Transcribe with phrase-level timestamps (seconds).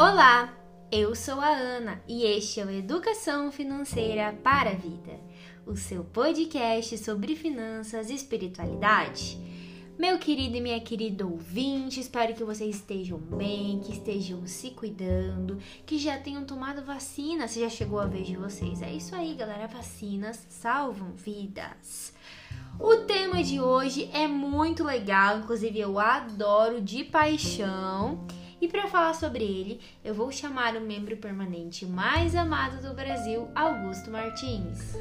[0.00, 0.50] Olá,
[0.90, 5.20] eu sou a Ana e este é o Educação Financeira para a Vida,
[5.66, 9.38] o seu podcast sobre finanças e espiritualidade.
[9.98, 15.58] Meu querido e minha querida ouvinte, espero que vocês estejam bem, que estejam se cuidando,
[15.84, 18.80] que já tenham tomado vacina, se já chegou a vez de vocês.
[18.80, 22.14] É isso aí, galera, vacinas salvam vidas.
[22.78, 28.26] O tema de hoje é muito legal, inclusive eu adoro de paixão.
[28.60, 33.48] E para falar sobre ele, eu vou chamar o membro permanente mais amado do Brasil,
[33.54, 34.94] Augusto Martins.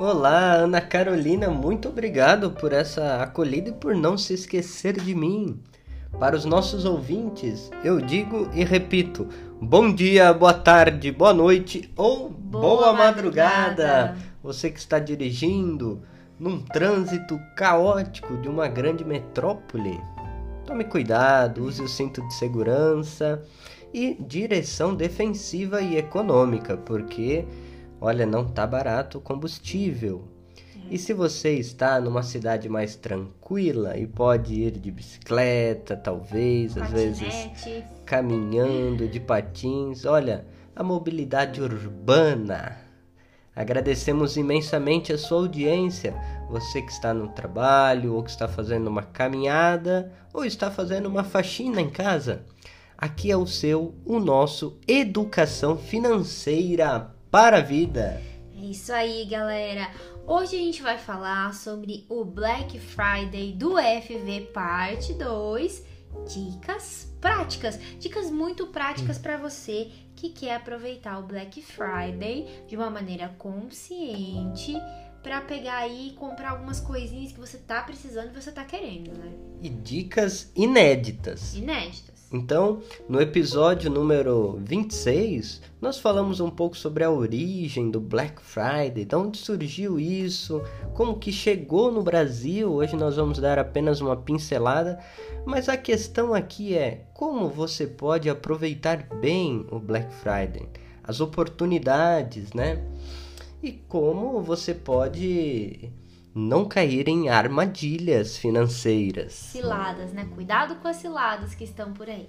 [0.00, 5.62] Olá, Ana Carolina, muito obrigado por essa acolhida e por não se esquecer de mim.
[6.18, 9.28] Para os nossos ouvintes, eu digo e repito:
[9.60, 13.86] bom dia, boa tarde, boa noite ou boa, boa madrugada.
[13.86, 14.16] madrugada.
[14.42, 16.02] Você que está dirigindo
[16.36, 20.00] num trânsito caótico de uma grande metrópole.
[20.66, 23.42] Tome cuidado, use o cinto de segurança
[23.92, 27.44] e direção defensiva e econômica, porque
[28.00, 30.26] olha, não tá barato o combustível.
[30.90, 36.84] E se você está numa cidade mais tranquila e pode ir de bicicleta, talvez, Patinete.
[36.84, 42.83] às vezes caminhando de patins, olha, a mobilidade urbana.
[43.56, 46.14] Agradecemos imensamente a sua audiência,
[46.48, 51.22] você que está no trabalho, ou que está fazendo uma caminhada, ou está fazendo uma
[51.22, 52.44] faxina em casa.
[52.98, 58.20] Aqui é o seu, o nosso Educação Financeira para a Vida.
[58.56, 59.88] É isso aí, galera.
[60.26, 65.84] Hoje a gente vai falar sobre o Black Friday do FV Parte 2,
[66.28, 72.90] dicas práticas, dicas muito práticas para você que quer aproveitar o Black Friday de uma
[72.90, 74.74] maneira consciente
[75.22, 79.16] para pegar aí e comprar algumas coisinhas que você tá precisando e você tá querendo,
[79.18, 79.32] né?
[79.62, 81.54] E dicas inéditas.
[81.54, 82.13] Inéditas.
[82.34, 89.04] Então, no episódio número 26, nós falamos um pouco sobre a origem do Black Friday,
[89.04, 90.60] de onde surgiu isso,
[90.94, 92.72] como que chegou no Brasil.
[92.72, 94.98] Hoje nós vamos dar apenas uma pincelada,
[95.46, 100.68] mas a questão aqui é como você pode aproveitar bem o Black Friday,
[101.04, 102.84] as oportunidades, né?
[103.62, 105.88] E como você pode
[106.34, 109.32] não cair em armadilhas financeiras.
[109.32, 110.28] Ciladas, né?
[110.34, 112.28] Cuidado com as ciladas que estão por aí.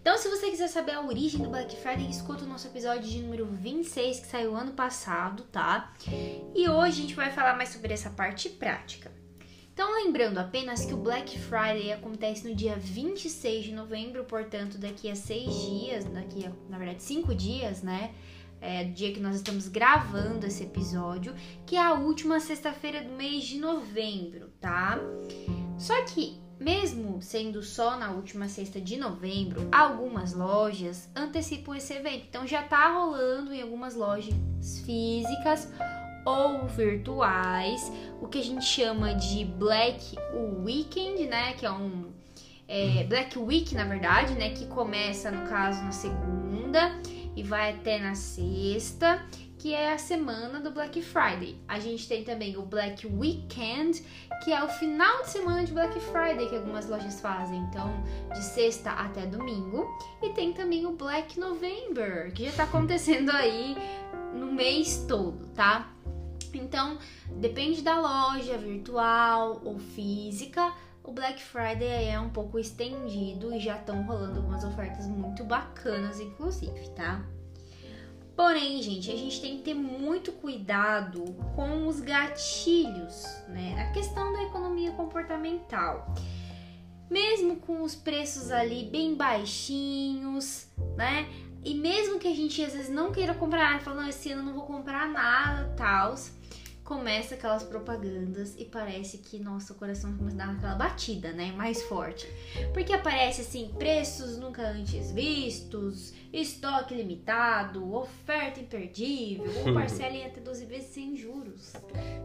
[0.00, 3.20] Então, se você quiser saber a origem do Black Friday, escuta o nosso episódio de
[3.20, 5.92] número 26, que saiu ano passado, tá?
[6.54, 9.10] E hoje a gente vai falar mais sobre essa parte prática.
[9.74, 15.10] Então, lembrando apenas que o Black Friday acontece no dia 26 de novembro, portanto, daqui
[15.10, 18.14] a seis dias, daqui a, na verdade, cinco dias, né?
[18.66, 21.32] É, dia que nós estamos gravando esse episódio,
[21.64, 24.98] que é a última sexta-feira do mês de novembro, tá?
[25.78, 32.26] Só que, mesmo sendo só na última sexta de novembro, algumas lojas antecipam esse evento.
[32.28, 34.34] Então já tá rolando em algumas lojas
[34.84, 35.72] físicas
[36.24, 40.16] ou virtuais, o que a gente chama de Black
[40.64, 41.52] Weekend, né?
[41.52, 42.10] Que é um
[42.66, 44.50] é, Black Week, na verdade, né?
[44.50, 47.00] Que começa, no caso, na segunda
[47.36, 49.22] e vai até na sexta,
[49.58, 51.60] que é a semana do Black Friday.
[51.68, 54.02] A gente tem também o Black Weekend,
[54.42, 58.02] que é o final de semana de Black Friday que algumas lojas fazem, então
[58.32, 59.86] de sexta até domingo.
[60.22, 63.76] E tem também o Black November, que já tá acontecendo aí
[64.34, 65.92] no mês todo, tá?
[66.54, 66.98] Então,
[67.32, 70.72] depende da loja virtual ou física,
[71.06, 76.18] o Black Friday é um pouco estendido e já estão rolando algumas ofertas muito bacanas,
[76.18, 77.24] inclusive, tá?
[78.34, 81.24] Porém, gente, a gente tem que ter muito cuidado
[81.54, 83.80] com os gatilhos, né?
[83.80, 86.12] A questão da economia comportamental.
[87.08, 91.30] Mesmo com os preços ali bem baixinhos, né?
[91.64, 94.64] E mesmo que a gente às vezes não queira comprar falando, esse ano não vou
[94.64, 96.14] comprar nada, tal
[96.86, 101.52] começa aquelas propagandas e parece que nosso coração começa a dar aquela batida, né?
[101.56, 102.26] Mais forte.
[102.72, 110.40] Porque aparece assim, preços nunca antes vistos, estoque limitado, oferta imperdível, ou parcela em até
[110.40, 111.74] 12 vezes sem juros.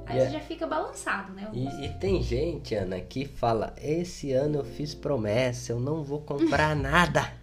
[0.05, 0.29] Aí yeah.
[0.29, 1.49] você é já fica balançado, né?
[1.51, 6.21] E, e, tem gente, Ana, que fala: esse ano eu fiz promessa, eu não vou
[6.21, 7.33] comprar nada.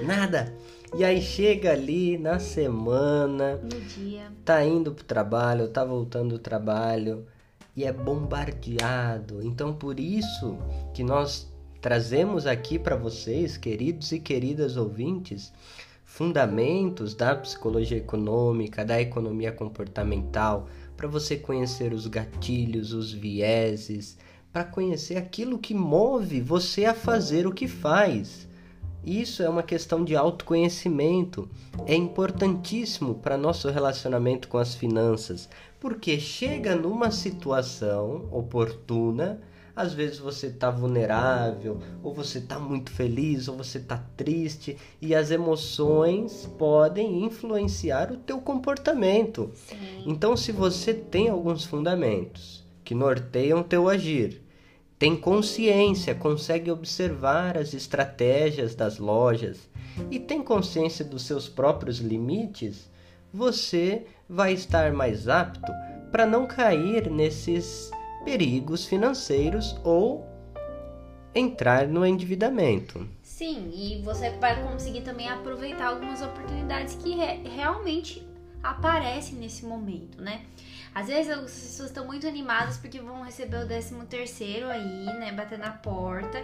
[0.00, 0.52] Nada.
[0.94, 6.38] E aí chega ali na semana, no dia, tá indo pro trabalho, tá voltando do
[6.38, 7.26] trabalho
[7.74, 9.42] e é bombardeado.
[9.42, 10.56] Então por isso
[10.94, 15.52] que nós trazemos aqui para vocês, queridos e queridas ouvintes,
[16.04, 24.16] fundamentos da psicologia econômica, da economia comportamental, para você conhecer os gatilhos, os vieses,
[24.52, 28.48] para conhecer aquilo que move você a fazer o que faz.
[29.06, 31.48] Isso é uma questão de autoconhecimento.
[31.86, 35.48] É importantíssimo para nosso relacionamento com as finanças,
[35.78, 39.40] porque chega numa situação oportuna,
[39.76, 45.14] às vezes você está vulnerável, ou você está muito feliz, ou você está triste, e
[45.14, 49.52] as emoções podem influenciar o teu comportamento.
[50.04, 54.45] Então, se você tem alguns fundamentos que norteiam teu agir,
[54.98, 59.68] tem consciência, consegue observar as estratégias das lojas
[60.10, 62.90] e tem consciência dos seus próprios limites,
[63.32, 65.70] você vai estar mais apto
[66.10, 67.90] para não cair nesses
[68.24, 70.26] perigos financeiros ou
[71.34, 73.06] entrar no endividamento.
[73.22, 78.26] Sim, e você vai conseguir também aproveitar algumas oportunidades que re realmente
[78.62, 80.42] aparecem nesse momento, né?
[80.96, 85.30] Às vezes as pessoas estão muito animadas porque vão receber o 13 terceiro aí, né?
[85.30, 86.38] Bater na porta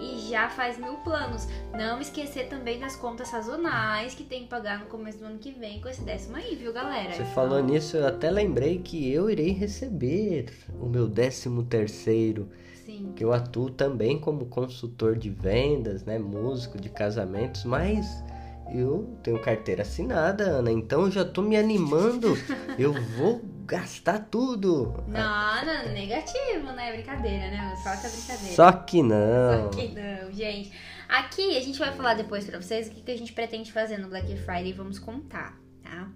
[0.00, 1.46] e já faz mil planos.
[1.76, 5.50] Não esquecer também das contas sazonais que tem que pagar no começo do ano que
[5.50, 7.12] vem com esse décimo aí, viu, galera?
[7.12, 10.46] Você falou nisso, eu até lembrei que eu irei receber
[10.80, 12.48] o meu 13 terceiro.
[12.86, 13.12] Sim.
[13.14, 16.18] Que eu atuo também como consultor de vendas, né?
[16.18, 18.24] Músico de casamentos, mas
[18.72, 22.34] eu tenho carteira assinada, Ana, então eu já tô me animando.
[22.78, 25.04] eu vou gastar tudo.
[25.06, 26.92] Não, não, negativo, né?
[26.92, 27.74] Brincadeira, né?
[27.82, 28.54] Só que é brincadeira.
[28.56, 29.62] Só que não.
[29.62, 30.72] Só que não, gente.
[31.08, 33.98] Aqui a gente vai falar depois pra vocês o que, que a gente pretende fazer
[33.98, 34.72] no Black Friday.
[34.72, 36.08] Vamos contar, tá?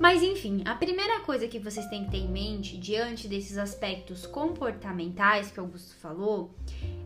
[0.00, 4.26] Mas enfim, a primeira coisa que vocês têm que ter em mente diante desses aspectos
[4.26, 6.54] comportamentais que o Augusto falou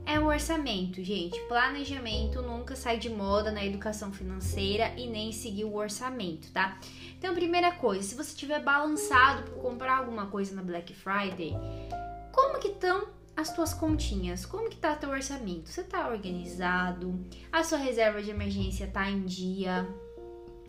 [0.06, 1.38] é o orçamento, gente.
[1.48, 6.78] Planejamento nunca sai de moda na educação financeira e nem seguir o orçamento, tá?
[7.18, 11.54] Então, primeira coisa, se você tiver balançado por comprar alguma coisa na Black Friday,
[12.32, 14.46] como que estão as tuas continhas?
[14.46, 15.68] Como que tá teu orçamento?
[15.68, 17.18] Você tá organizado?
[17.50, 19.88] A sua reserva de emergência tá em dia,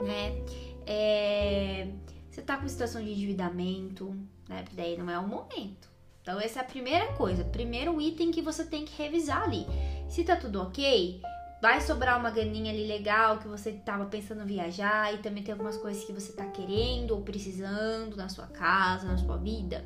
[0.02, 0.44] né?
[0.86, 1.88] É...
[2.30, 4.16] Você tá com situação de endividamento,
[4.48, 4.66] né?
[4.74, 5.95] Daí não é o momento.
[6.26, 9.64] Então, essa é a primeira coisa, primeiro item que você tem que revisar ali.
[10.10, 11.22] Se tá tudo ok,
[11.62, 15.78] vai sobrar uma graninha ali legal que você tava pensando viajar e também tem algumas
[15.78, 19.86] coisas que você tá querendo ou precisando na sua casa, na sua vida.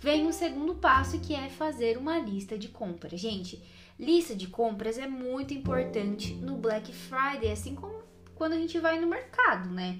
[0.00, 3.20] Vem o segundo passo que é fazer uma lista de compras.
[3.20, 3.62] Gente,
[3.96, 7.97] lista de compras é muito importante no Black Friday, assim como
[8.38, 9.98] quando a gente vai no mercado, né?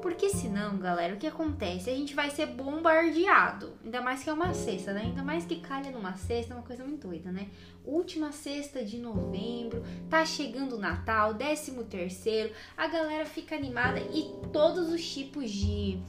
[0.00, 1.90] Porque senão, galera, o que acontece?
[1.90, 3.74] A gente vai ser bombardeado.
[3.84, 5.02] Ainda mais que é uma sexta, né?
[5.02, 7.48] Ainda mais que calha numa sexta, é uma coisa muito doida, né?
[7.84, 14.32] Última sexta de novembro, tá chegando o Natal, décimo terceiro, a galera fica animada e
[14.50, 16.00] todos os tipos de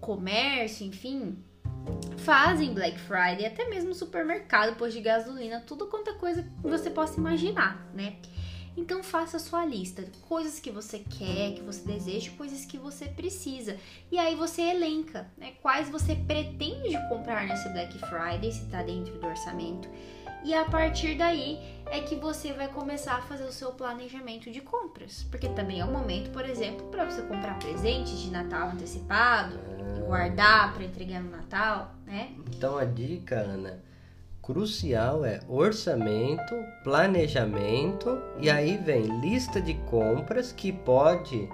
[0.00, 1.42] comércio, enfim,
[2.18, 6.90] fazem Black Friday, até mesmo supermercado, posto de gasolina, tudo quanto é coisa que você
[6.90, 8.18] possa imaginar, né?
[8.78, 13.06] Então faça a sua lista, coisas que você quer, que você deseja, coisas que você
[13.06, 13.76] precisa.
[14.10, 19.18] E aí você elenca, né, quais você pretende comprar nesse Black Friday, se está dentro
[19.18, 19.88] do orçamento.
[20.44, 24.60] E a partir daí é que você vai começar a fazer o seu planejamento de
[24.60, 29.58] compras, porque também é o momento, por exemplo, para você comprar presentes de Natal antecipado,
[29.96, 32.32] e guardar para entregar no Natal, né?
[32.54, 33.82] Então a dica, Ana,
[34.52, 41.46] crucial é orçamento, planejamento e aí vem lista de compras que pode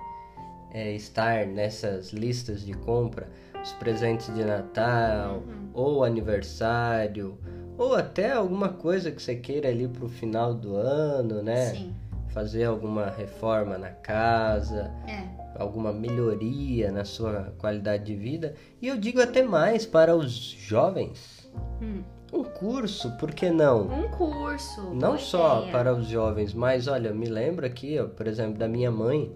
[0.72, 3.28] é, estar nessas listas de compra
[3.60, 5.70] os presentes de Natal Uhum.
[5.74, 7.36] ou aniversário
[7.76, 11.70] ou até alguma coisa que você queira ali pro final do ano, né?
[11.74, 11.92] Sim,
[12.28, 15.24] Fazer alguma reforma na casa, é.
[15.60, 18.54] alguma melhoria na sua qualidade de vida.
[18.80, 21.50] E eu digo até mais para os jovens.
[21.82, 22.02] Hum.
[22.34, 23.82] Um curso, por que não?
[23.86, 24.92] Um curso.
[24.94, 25.72] Não só ideia.
[25.72, 29.32] para os jovens, mas olha, me lembro aqui, ó, por exemplo, da minha mãe.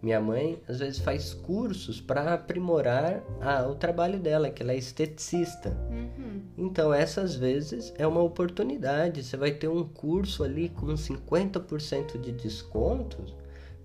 [0.00, 4.76] Minha mãe às vezes faz cursos para aprimorar a- o trabalho dela, que ela é
[4.76, 5.76] esteticista.
[5.90, 6.42] Uhum.
[6.56, 9.24] Então, essas vezes é uma oportunidade.
[9.24, 13.34] Você vai ter um curso ali com 50% de descontos.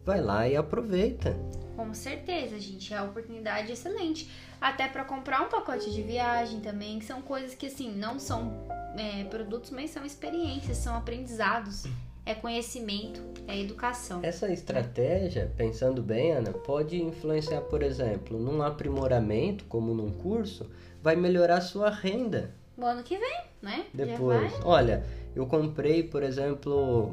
[0.05, 1.35] Vai lá e aproveita.
[1.75, 4.29] Com certeza, gente, é uma oportunidade excelente.
[4.63, 8.65] Até para comprar um pacote de viagem também, que são coisas que assim não são
[8.97, 11.83] é, produtos, mas são experiências, são aprendizados,
[12.25, 14.21] é conhecimento, é educação.
[14.23, 21.17] Essa estratégia, pensando bem, Ana, pode influenciar, por exemplo, num aprimoramento, como num curso, vai
[21.17, 22.55] melhorar a sua renda.
[22.77, 23.87] O ano que vem, né?
[23.93, 25.05] Depois, olha,
[25.35, 27.11] eu comprei, por exemplo,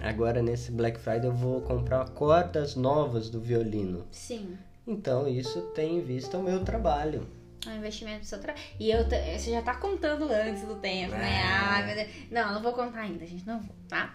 [0.00, 4.06] agora nesse Black Friday eu vou comprar cordas novas do violino.
[4.12, 4.56] Sim.
[4.86, 7.26] Então isso tem em vista o meu trabalho.
[7.66, 8.64] É um investimento do seu trabalho.
[8.78, 11.42] E eu, você já tá contando antes do tempo, né?
[11.44, 12.08] Ai, meu Deus.
[12.30, 13.46] Não, não vou contar ainda, gente.
[13.46, 14.14] Não vou, tá?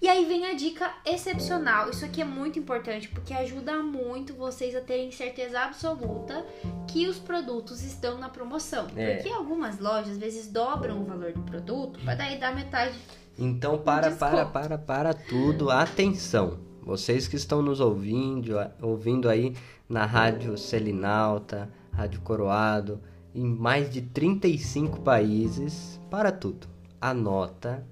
[0.00, 1.90] E aí vem a dica excepcional.
[1.90, 6.46] Isso aqui é muito importante porque ajuda muito vocês a terem certeza absoluta
[6.86, 8.86] que os produtos estão na promoção.
[8.96, 9.16] É.
[9.16, 12.96] Porque algumas lojas às vezes dobram o valor do produto para daí dar metade.
[13.36, 14.30] Então para, desconto.
[14.30, 15.68] para, para, para tudo.
[15.70, 16.58] Atenção.
[16.82, 19.54] Vocês que estão nos ouvindo, ouvindo aí
[19.88, 23.00] na Rádio Selinalta, Rádio Coroado,
[23.34, 26.68] em mais de 35 países, para tudo.
[27.00, 27.86] Anota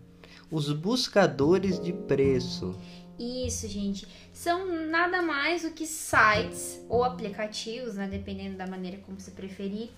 [0.51, 2.79] os buscadores de preço.
[3.19, 4.07] Isso, gente.
[4.33, 9.91] São nada mais do que sites ou aplicativos, né, dependendo da maneira como você preferir,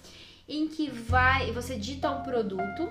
[0.48, 2.88] em que vai, você digita um produto,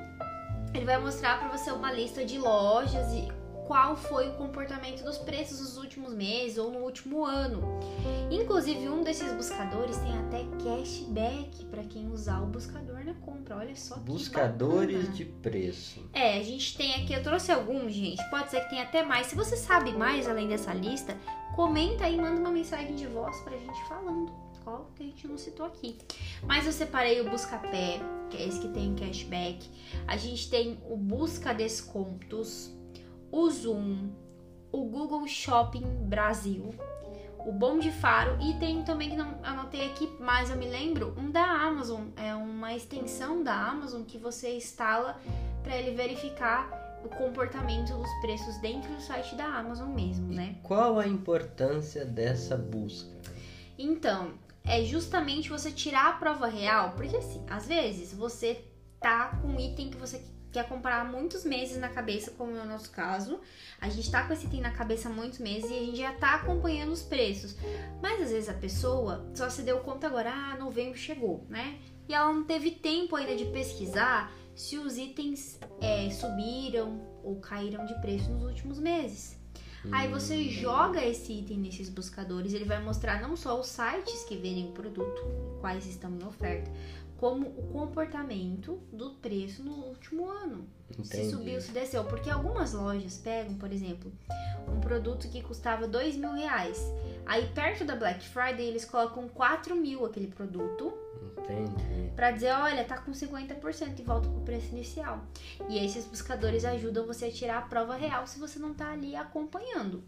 [0.73, 5.17] ele vai mostrar para você uma lista de lojas e qual foi o comportamento dos
[5.17, 7.61] preços nos últimos meses ou no último ano.
[8.31, 13.57] Inclusive, um desses buscadores tem até cashback para quem usar o buscador na compra.
[13.57, 15.15] Olha só que Buscadores bacana.
[15.15, 16.09] de preço.
[16.13, 18.23] É, a gente tem aqui, eu trouxe alguns, gente.
[18.29, 19.27] Pode ser que tenha até mais.
[19.27, 21.17] Se você sabe mais além dessa lista,
[21.53, 24.31] comenta aí, manda uma mensagem de voz pra gente falando.
[24.63, 25.97] Qual que a gente não citou aqui.
[26.43, 29.65] Mas eu separei o Buscapé, que é esse que tem cashback.
[30.05, 32.76] A gente tem o Busca Descontos,
[33.31, 34.09] o Zoom,
[34.71, 36.73] o Google Shopping Brasil,
[37.39, 41.15] o Bom de Faro e tem também que não anotei aqui, mas eu me lembro,
[41.17, 45.17] um da Amazon, é uma extensão da Amazon que você instala
[45.63, 46.69] para ele verificar
[47.05, 50.57] o comportamento dos preços dentro do site da Amazon mesmo, né?
[50.63, 53.15] Qual a importância dessa busca?
[53.77, 54.33] Então,
[54.65, 58.65] é justamente você tirar a prova real, porque assim, às vezes você
[58.99, 62.61] tá com um item que você quer comprar há muitos meses na cabeça, como é
[62.61, 63.39] o nosso caso.
[63.79, 66.13] A gente tá com esse item na cabeça há muitos meses e a gente já
[66.13, 67.55] tá acompanhando os preços.
[68.01, 71.79] Mas às vezes a pessoa só se deu conta agora, ah, novembro chegou, né?
[72.07, 77.85] E ela não teve tempo ainda de pesquisar se os itens é, subiram ou caíram
[77.85, 79.37] de preço nos últimos meses.
[79.91, 84.35] Aí você joga esse item nesses buscadores, ele vai mostrar não só os sites que
[84.35, 85.21] vendem o produto,
[85.61, 86.69] quais estão em oferta,
[87.17, 90.67] como o comportamento do preço no último ano.
[91.03, 91.29] Se Entendi.
[91.31, 92.03] subiu, se desceu.
[92.05, 94.11] Porque algumas lojas pegam, por exemplo,
[94.67, 96.81] um produto que custava dois mil reais.
[97.25, 100.93] Aí perto da Black Friday eles colocam 4 mil aquele produto
[101.47, 102.11] Entendi.
[102.15, 105.23] Pra dizer, olha, tá com 50% e volta pro preço inicial.
[105.69, 109.15] E esses buscadores ajudam você a tirar a prova real se você não tá ali
[109.15, 110.03] acompanhando.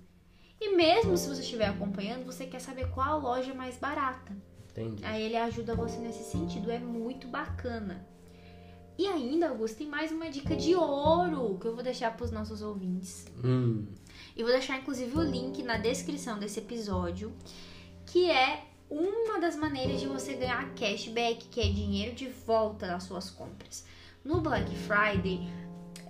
[0.59, 4.35] E mesmo se você estiver acompanhando, você quer saber qual a loja mais barata.
[4.79, 5.03] Entendi.
[5.05, 8.07] Aí ele ajuda você nesse sentido, é muito bacana.
[8.97, 12.61] E ainda, Augusto, tem mais uma dica de ouro que eu vou deixar pros nossos
[12.61, 13.25] ouvintes.
[13.43, 13.87] Hum,
[14.35, 17.31] E vou deixar inclusive o link na descrição desse episódio,
[18.05, 23.03] que é uma das maneiras de você ganhar cashback, que é dinheiro de volta das
[23.03, 23.85] suas compras.
[24.25, 25.47] No Black Friday,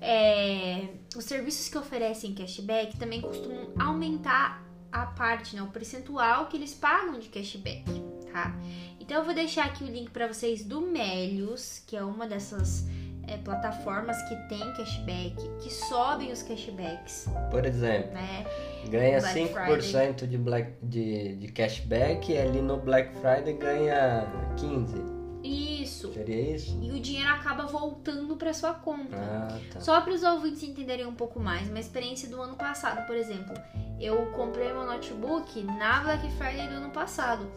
[0.02, 6.58] é, os serviços que oferecem cashback também costumam aumentar a parte, né, o percentual que
[6.58, 7.84] eles pagam de cashback,
[8.32, 8.56] tá?
[9.00, 12.88] Então eu vou deixar aqui o link para vocês do Melios, que é uma dessas
[13.28, 18.46] é, plataformas que tem cashback, que sobem os cashbacks, por exemplo, né?
[18.90, 25.20] ganha Black 5% de, black, de, de cashback e ali no Black Friday ganha 15%.
[25.42, 26.12] Isso.
[26.14, 26.78] Seria isso?
[26.82, 29.16] E o dinheiro acaba voltando para sua conta.
[29.16, 29.80] Ah, tá.
[29.80, 33.54] Só para os ouvintes entenderem um pouco mais, uma experiência do ano passado, por exemplo.
[34.00, 37.50] Eu comprei meu notebook na Black Friday do ano passado.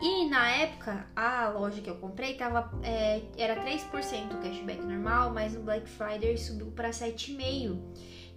[0.00, 5.32] E na época, a loja que eu comprei tava, é, era 3% o cashback normal,
[5.32, 7.80] mas no Black Friday subiu para 7,5%.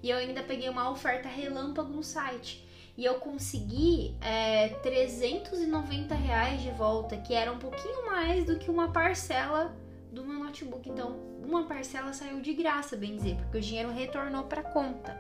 [0.02, 2.68] E eu ainda peguei uma oferta relâmpago no site.
[2.98, 8.70] E eu consegui é, 390 reais de volta, que era um pouquinho mais do que
[8.70, 9.76] uma parcela
[10.12, 10.90] do meu notebook.
[10.90, 15.20] Então, uma parcela saiu de graça, bem dizer, porque o dinheiro retornou para conta.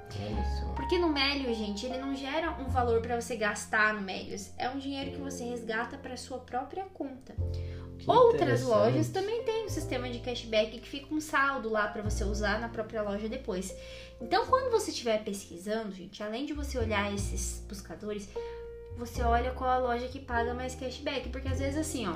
[0.59, 0.73] Só.
[0.73, 4.69] Porque no Melios, gente, ele não gera um valor para você gastar no Melios, é
[4.69, 7.35] um dinheiro que você resgata para sua própria conta.
[7.97, 12.01] Que Outras lojas também têm um sistema de cashback que fica um saldo lá para
[12.01, 13.75] você usar na própria loja depois.
[14.19, 18.27] Então, quando você estiver pesquisando, gente, além de você olhar esses buscadores,
[18.97, 22.15] você olha qual a loja que paga mais cashback, porque às vezes assim, ó,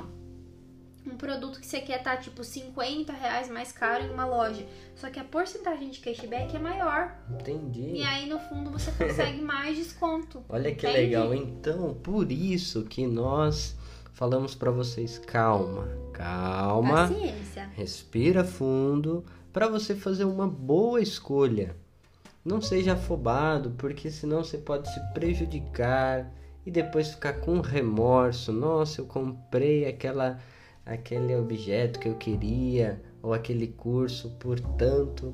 [1.05, 5.09] um produto que você quer tá tipo 50 reais mais caro em uma loja, só
[5.09, 7.15] que a porcentagem de cashback é maior.
[7.29, 7.97] Entendi.
[7.97, 10.43] E aí no fundo você consegue mais desconto.
[10.49, 11.33] Olha que legal.
[11.33, 13.75] Então, por isso que nós
[14.13, 17.69] falamos para vocês, calma, calma, Paciência.
[17.75, 21.75] respira fundo para você fazer uma boa escolha.
[22.43, 26.31] Não seja afobado, porque senão você pode se prejudicar
[26.65, 28.51] e depois ficar com remorso.
[28.51, 30.39] Nossa, eu comprei aquela
[30.85, 35.33] aquele objeto que eu queria ou aquele curso por tanto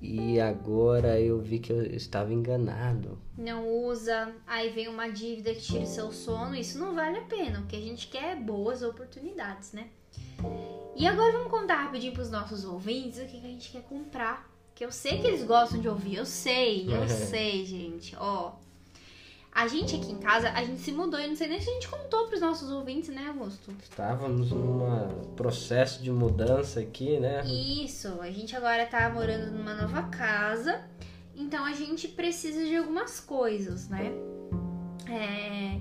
[0.00, 3.18] e agora eu vi que eu estava enganado.
[3.36, 7.22] Não usa, aí vem uma dívida que tira o seu sono, isso não vale a
[7.22, 7.60] pena.
[7.60, 9.88] O que a gente quer é boas oportunidades, né?
[10.94, 14.50] E agora vamos contar rapidinho pros nossos ouvintes o que, que a gente quer comprar.
[14.74, 18.14] Que eu sei que eles gostam de ouvir, eu sei, eu sei, gente.
[18.18, 18.52] Ó,
[19.56, 21.72] a gente aqui em casa, a gente se mudou e não sei nem se a
[21.72, 23.74] gente contou pros nossos ouvintes, né, Augusto?
[23.82, 27.42] Estávamos num processo de mudança aqui, né?
[27.46, 30.84] Isso, a gente agora tá morando numa nova casa,
[31.34, 34.12] então a gente precisa de algumas coisas, né?
[35.08, 35.80] É...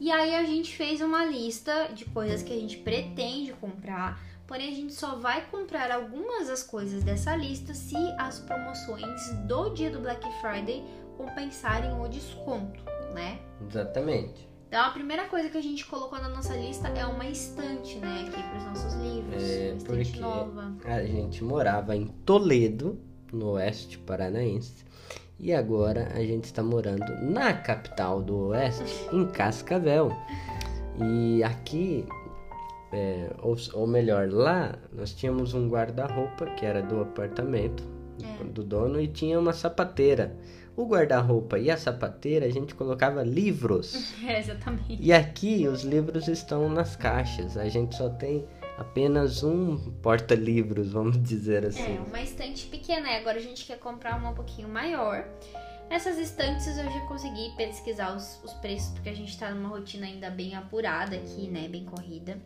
[0.00, 4.68] E aí a gente fez uma lista de coisas que a gente pretende comprar, porém
[4.68, 9.92] a gente só vai comprar algumas das coisas dessa lista se as promoções do dia
[9.92, 10.82] do Black Friday
[11.16, 13.38] compensarem o desconto né?
[13.68, 14.48] Exatamente.
[14.68, 18.24] Então a primeira coisa que a gente colocou na nossa lista é uma estante, né,
[18.26, 20.72] aqui para os nossos livros, É, porque nova.
[20.84, 22.98] a gente morava em Toledo,
[23.30, 24.84] no oeste paranaense,
[25.38, 30.10] e agora a gente está morando na capital do oeste, em Cascavel.
[30.98, 32.06] E aqui,
[32.92, 37.82] é, ou, ou melhor, lá nós tínhamos um guarda-roupa que era do apartamento
[38.22, 38.44] É.
[38.44, 40.36] do dono e tinha uma sapateira.
[40.74, 44.12] O guarda-roupa e a sapateira a gente colocava livros.
[44.26, 44.96] É, exatamente.
[45.00, 47.56] E aqui os livros estão nas caixas.
[47.56, 48.46] A gente só tem
[48.78, 51.96] apenas um porta-livros, vamos dizer assim.
[51.96, 55.26] É, uma estante pequena, e agora a gente quer comprar uma um pouquinho maior.
[55.90, 60.06] Essas estantes eu já consegui pesquisar os, os preços, porque a gente tá numa rotina
[60.06, 61.68] ainda bem apurada aqui, né?
[61.68, 62.38] Bem corrida.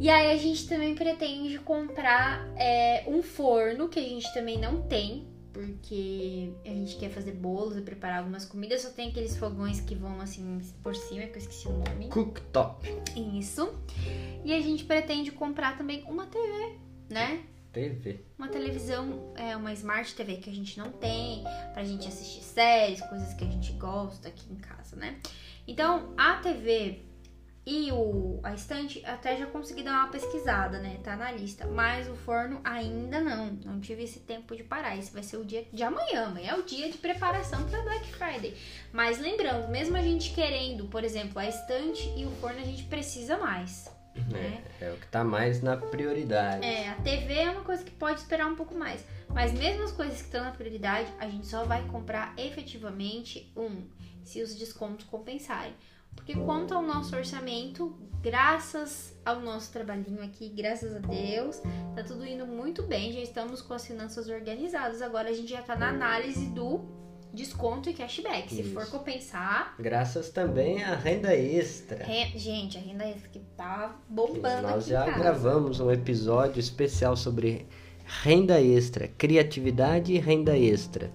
[0.00, 4.80] E aí a gente também pretende comprar é, um forno, que a gente também não
[4.82, 8.82] tem, porque a gente quer fazer bolos e preparar algumas comidas.
[8.82, 12.08] Só tem aqueles fogões que vão assim por cima, que eu esqueci o nome.
[12.08, 12.88] Cooktop.
[13.38, 13.72] Isso.
[14.44, 16.78] E a gente pretende comprar também uma TV,
[17.08, 17.44] né?
[17.72, 18.20] TV.
[18.36, 21.42] Uma televisão, é, uma Smart TV que a gente não tem,
[21.72, 25.18] pra gente assistir séries, coisas que a gente gosta aqui em casa, né?
[25.66, 27.02] Então, a TV
[27.64, 30.98] e o, a estante até já consegui dar uma pesquisada, né?
[31.04, 31.64] Tá na lista.
[31.66, 33.52] Mas o forno ainda não.
[33.64, 34.96] Não tive esse tempo de parar.
[34.96, 36.26] Esse vai ser o dia de amanhã.
[36.26, 38.56] Amanhã é o dia de preparação para Black Friday.
[38.92, 42.82] Mas lembrando, mesmo a gente querendo, por exemplo, a estante e o forno, a gente
[42.84, 43.88] precisa mais.
[44.28, 44.62] Né?
[44.80, 46.66] É, é o que tá mais na prioridade.
[46.66, 49.04] É, a TV é uma coisa que pode esperar um pouco mais.
[49.28, 53.84] Mas mesmo as coisas que estão na prioridade, a gente só vai comprar efetivamente um,
[54.24, 55.72] se os descontos compensarem.
[56.14, 61.60] Porque quanto ao nosso orçamento, graças ao nosso trabalhinho aqui, graças a Deus,
[61.94, 65.02] tá tudo indo muito bem, já estamos com as finanças organizadas.
[65.02, 66.80] Agora a gente já tá na análise do
[67.34, 68.54] desconto e cashback.
[68.54, 68.72] Se Isso.
[68.74, 72.04] for compensar, Graças também à renda extra.
[72.04, 77.66] re- gente, a renda extra que tá bombando Nós já gravamos um episódio especial sobre
[78.22, 81.10] renda extra, criatividade e renda extra.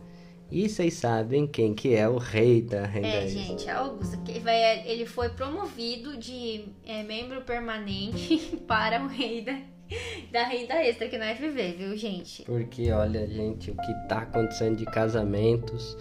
[0.49, 3.41] E vocês sabem quem que é o rei da renda É, extra.
[3.43, 9.41] gente, a Augusta, que vai, ele foi promovido de é, membro permanente para o rei
[9.41, 9.59] da,
[10.31, 12.43] da renda extra aqui na FV, viu, gente?
[12.43, 15.97] Porque olha, gente, o que tá acontecendo de casamentos,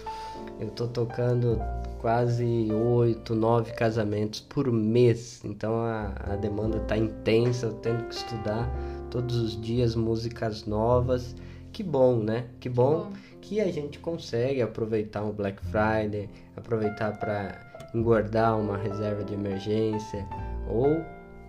[0.61, 1.61] eu tô tocando
[1.99, 5.43] quase oito, nove casamentos por mês.
[5.45, 8.71] Então a, a demanda tá intensa, eu tendo que estudar
[9.11, 11.35] todos os dias músicas novas.
[11.73, 12.47] Que bom, né?
[12.59, 19.25] Que bom, que a gente consegue aproveitar um Black Friday, aproveitar para engordar uma reserva
[19.25, 20.27] de emergência
[20.69, 20.89] ou,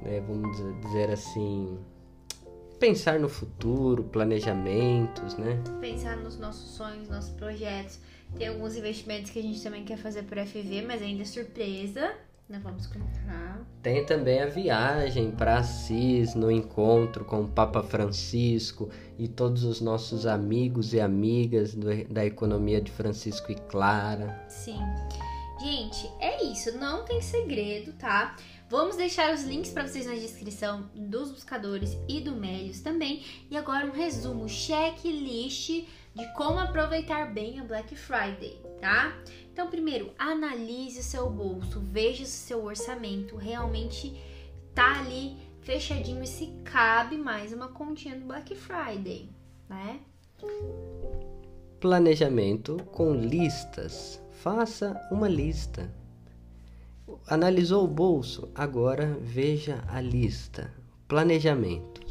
[0.03, 1.77] né, vamos dizer assim,
[2.79, 5.61] pensar no futuro, planejamentos, né?
[5.81, 7.99] Pensar nos nossos sonhos, nossos projetos.
[8.37, 12.13] Tem alguns investimentos que a gente também quer fazer por FV, mas ainda é surpresa.
[12.49, 13.59] Não vamos contar.
[13.83, 19.81] Tem também a viagem para Assis no encontro com o Papa Francisco e todos os
[19.81, 24.45] nossos amigos e amigas do- da economia de Francisco e Clara.
[24.47, 24.79] Sim.
[25.59, 26.77] Gente, é isso.
[26.77, 28.35] Não tem segredo, tá?
[28.69, 33.23] Vamos deixar os links para vocês na descrição dos buscadores e do Melios também.
[33.49, 35.69] E agora um resumo, checklist
[36.15, 39.17] de como aproveitar bem a Black Friday, tá?
[39.51, 44.15] Então, primeiro, analise o seu bolso, veja se o seu orçamento realmente
[44.73, 49.29] tá ali fechadinho e se cabe mais uma continha do Black Friday,
[49.67, 49.99] né?
[51.79, 54.21] Planejamento com listas.
[54.31, 55.91] Faça uma lista.
[57.27, 58.49] Analisou o bolso?
[58.55, 60.73] Agora veja a lista.
[61.07, 62.01] Planejamento.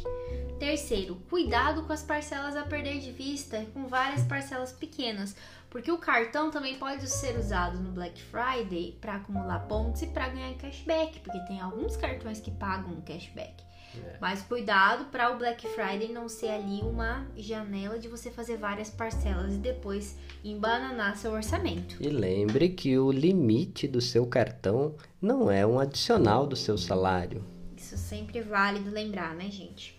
[0.58, 5.36] Terceiro, cuidado com as parcelas a perder de vista com várias parcelas pequenas,
[5.76, 10.30] porque o cartão também pode ser usado no Black Friday para acumular pontos e para
[10.30, 13.62] ganhar cashback, porque tem alguns cartões que pagam cashback.
[13.94, 14.16] É.
[14.18, 18.88] Mas cuidado para o Black Friday não ser ali uma janela de você fazer várias
[18.88, 22.02] parcelas e depois embananar seu orçamento.
[22.02, 27.44] E lembre que o limite do seu cartão não é um adicional do seu salário.
[27.76, 29.94] Isso sempre é válido lembrar, né, gente?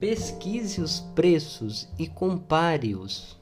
[0.00, 3.36] Pesquise os preços e compare-os.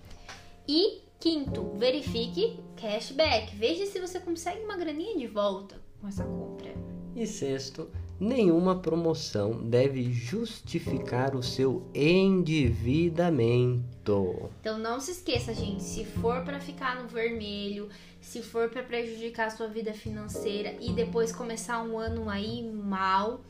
[0.69, 3.57] E quinto, verifique cashback.
[3.57, 6.75] Veja se você consegue uma graninha de volta com essa compra.
[7.17, 7.89] E sexto,
[8.21, 14.51] nenhuma promoção deve justificar o seu endividamento.
[14.61, 17.89] Então não se esqueça, gente, se for para ficar no vermelho,
[18.21, 23.41] se for para prejudicar a sua vida financeira e depois começar um ano aí mal,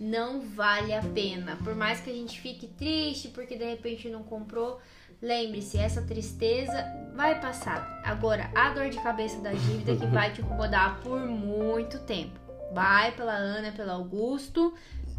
[0.00, 1.58] não vale a pena.
[1.62, 4.80] Por mais que a gente fique triste porque de repente não comprou,
[5.20, 8.00] lembre-se, essa tristeza vai passar.
[8.04, 12.38] Agora, a dor de cabeça da dívida que vai te incomodar por muito tempo.
[12.72, 14.74] Vai pela Ana, pelo Augusto,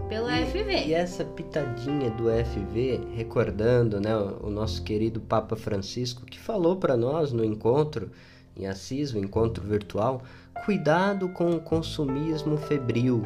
[0.08, 0.86] pelo E- FV.
[0.88, 6.78] E essa pitadinha do FV, recordando né, o o nosso querido Papa Francisco, que falou
[6.78, 8.12] para nós no encontro
[8.56, 10.22] em Assis, o encontro virtual,
[10.66, 13.24] cuidado com o consumismo febril.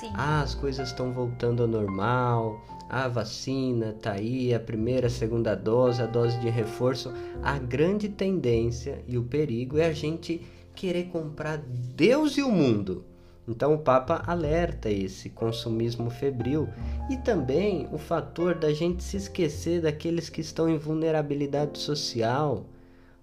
[0.00, 0.10] Sim.
[0.14, 2.60] Ah, as coisas estão voltando ao normal,
[2.92, 7.10] a vacina tá aí, a primeira, a segunda dose, a dose de reforço.
[7.42, 10.42] A grande tendência e o perigo é a gente
[10.74, 13.02] querer comprar Deus e o mundo.
[13.48, 16.68] Então o Papa alerta esse consumismo febril
[17.08, 22.66] e também o fator da gente se esquecer daqueles que estão em vulnerabilidade social.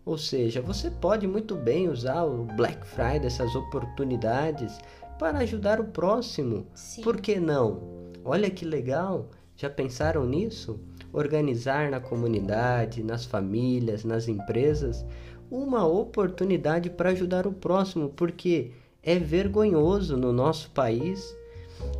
[0.03, 4.79] Ou seja, você pode muito bem usar o Black Friday, essas oportunidades,
[5.19, 6.65] para ajudar o próximo.
[6.73, 7.03] Sim.
[7.03, 7.83] Por que não?
[8.25, 9.29] Olha que legal!
[9.59, 10.79] Já pensaram nisso?
[11.11, 15.05] Organizar na comunidade, nas famílias, nas empresas,
[15.51, 18.71] uma oportunidade para ajudar o próximo, porque
[19.03, 21.35] é vergonhoso no nosso país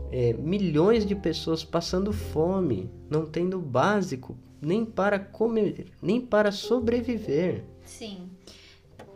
[0.10, 7.66] é, milhões de pessoas passando fome, não tendo básico nem para comer, nem para sobreviver.
[7.84, 8.30] Sim.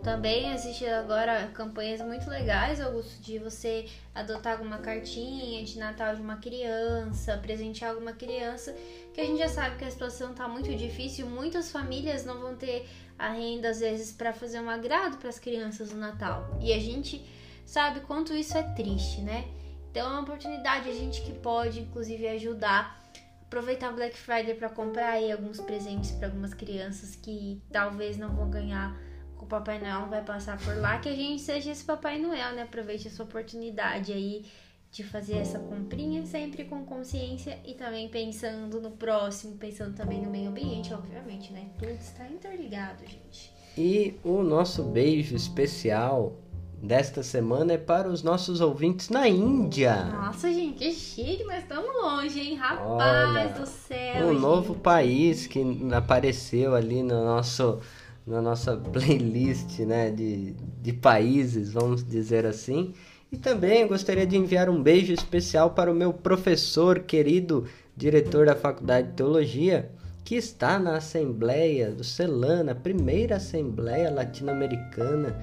[0.04, 6.22] Também existe agora campanhas muito legais, Augusto, de você adotar alguma cartinha de Natal de
[6.22, 8.76] uma criança, presentear alguma criança,
[9.14, 12.54] que a gente já sabe que a situação tá muito difícil, muitas famílias não vão
[12.54, 12.86] ter
[13.18, 16.60] a renda às vezes para fazer um agrado para as crianças no Natal.
[16.60, 17.26] E a gente
[17.66, 19.46] sabe quanto isso é triste, né?
[19.90, 23.02] Então é uma oportunidade a gente que pode inclusive ajudar
[23.46, 28.36] aproveitar o Black Friday para comprar aí alguns presentes para algumas crianças que talvez não
[28.36, 29.00] vão ganhar
[29.44, 32.64] o Papai Noel vai passar por lá, que a gente seja esse Papai Noel, né?
[32.64, 34.46] Aproveite essa oportunidade aí
[34.90, 40.30] de fazer essa comprinha sempre com consciência e também pensando no próximo, pensando também no
[40.30, 41.68] meio ambiente, obviamente, né?
[41.78, 43.52] Tudo está interligado, gente.
[43.78, 46.38] E o nosso beijo especial
[46.82, 50.06] desta semana é para os nossos ouvintes na Índia.
[50.06, 52.56] Nossa, gente, que chique, mas estamos longe, hein?
[52.56, 54.28] Rapaz Olha, do céu.
[54.28, 54.42] Um gente.
[54.42, 57.80] novo país que apareceu ali no nosso
[58.26, 62.94] na nossa playlist né, de, de países, vamos dizer assim.
[63.32, 67.66] E também gostaria de enviar um beijo especial para o meu professor querido,
[67.98, 69.90] diretor da Faculdade de Teologia,
[70.24, 75.36] que está na Assembleia do Celana, a primeira Assembleia Latino-Americana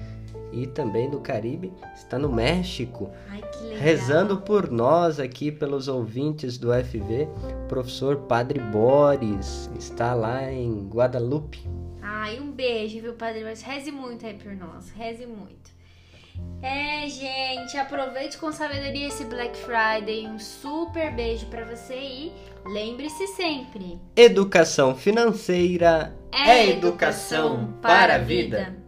[0.51, 3.09] e também do Caribe, está no México.
[3.29, 3.41] Ai.
[3.77, 7.27] Rezando por nós aqui, pelos ouvintes do FV,
[7.67, 11.59] professor Padre Boris está lá em Guadalupe.
[12.13, 13.41] Ai, um beijo, viu, Padre?
[13.41, 15.71] Mas reze muito aí por nós, reze muito.
[16.61, 20.27] É, gente, aproveite com sabedoria esse Black Friday.
[20.27, 22.31] Um super beijo pra você e
[22.65, 28.80] lembre-se sempre: Educação financeira é educação para a vida.